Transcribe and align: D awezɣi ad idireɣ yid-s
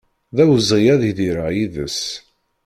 D 0.35 0.37
awezɣi 0.43 0.85
ad 0.93 1.01
idireɣ 1.09 1.47
yid-s 1.55 2.01